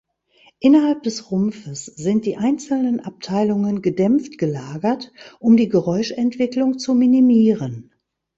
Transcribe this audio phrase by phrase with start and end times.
[0.59, 7.91] Innerhalb des Rumpfes sind die einzelnen Abteilungen gedämpft gelagert, um die Geräuschentwicklung zu minimieren.